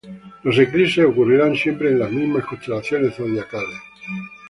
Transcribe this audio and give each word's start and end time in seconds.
Los 0.41 0.57
eclipses 0.57 1.05
ocurrirían 1.05 1.55
siempre 1.55 1.89
en 1.91 1.99
las 1.99 2.11
mismas 2.11 2.43
constelaciones 2.47 3.15
zodiacales. 3.15 3.77